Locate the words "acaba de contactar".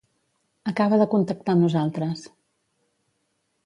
0.71-1.55